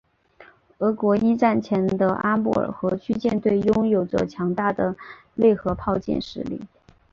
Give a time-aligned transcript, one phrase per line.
[0.79, 4.95] 俄国一战前的阿穆尔河区舰队拥有着强大的
[5.35, 6.65] 内河炮舰实力。